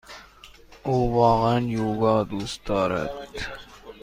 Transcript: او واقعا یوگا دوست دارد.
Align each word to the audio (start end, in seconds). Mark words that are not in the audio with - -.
او 0.83 1.13
واقعا 1.13 1.59
یوگا 1.59 2.23
دوست 2.23 2.65
دارد. 2.65 3.09